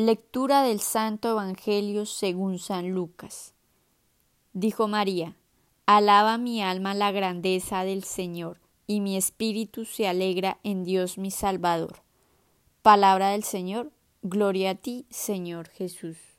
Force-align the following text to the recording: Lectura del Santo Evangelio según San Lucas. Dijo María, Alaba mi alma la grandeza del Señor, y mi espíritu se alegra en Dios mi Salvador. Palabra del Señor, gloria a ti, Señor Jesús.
Lectura 0.00 0.62
del 0.62 0.78
Santo 0.78 1.28
Evangelio 1.28 2.06
según 2.06 2.60
San 2.60 2.90
Lucas. 2.90 3.52
Dijo 4.52 4.86
María, 4.86 5.34
Alaba 5.86 6.38
mi 6.38 6.62
alma 6.62 6.94
la 6.94 7.10
grandeza 7.10 7.82
del 7.82 8.04
Señor, 8.04 8.60
y 8.86 9.00
mi 9.00 9.16
espíritu 9.16 9.84
se 9.84 10.06
alegra 10.06 10.60
en 10.62 10.84
Dios 10.84 11.18
mi 11.18 11.32
Salvador. 11.32 12.04
Palabra 12.82 13.30
del 13.30 13.42
Señor, 13.42 13.90
gloria 14.22 14.70
a 14.70 14.74
ti, 14.76 15.04
Señor 15.10 15.66
Jesús. 15.66 16.37